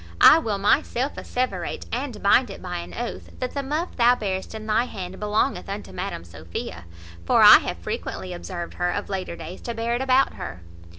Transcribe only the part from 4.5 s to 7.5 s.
in thy hand belongeth unto Madam Sophia; for